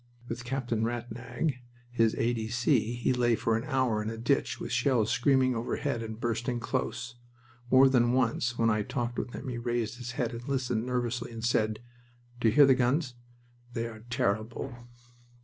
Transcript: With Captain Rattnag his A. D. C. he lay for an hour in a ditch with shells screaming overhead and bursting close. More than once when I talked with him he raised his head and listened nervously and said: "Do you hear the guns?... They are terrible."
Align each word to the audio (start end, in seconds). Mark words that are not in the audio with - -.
With 0.27 0.43
Captain 0.45 0.81
Rattnag 0.83 1.57
his 1.91 2.15
A. 2.15 2.33
D. 2.33 2.47
C. 2.47 2.95
he 2.95 3.13
lay 3.13 3.35
for 3.35 3.55
an 3.55 3.63
hour 3.65 4.01
in 4.01 4.09
a 4.09 4.17
ditch 4.17 4.59
with 4.59 4.71
shells 4.71 5.11
screaming 5.11 5.53
overhead 5.55 6.01
and 6.01 6.19
bursting 6.19 6.59
close. 6.59 7.17
More 7.69 7.87
than 7.87 8.11
once 8.11 8.57
when 8.57 8.71
I 8.71 8.81
talked 8.81 9.19
with 9.19 9.33
him 9.33 9.47
he 9.47 9.59
raised 9.59 9.99
his 9.99 10.13
head 10.13 10.31
and 10.31 10.47
listened 10.47 10.87
nervously 10.87 11.31
and 11.31 11.45
said: 11.45 11.81
"Do 12.39 12.47
you 12.47 12.55
hear 12.55 12.65
the 12.65 12.73
guns?... 12.73 13.13
They 13.73 13.85
are 13.85 14.03
terrible." 14.09 14.75